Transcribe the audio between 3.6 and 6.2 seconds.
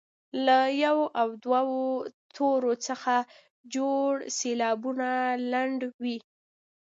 جوړ سېلابونه لنډ وي.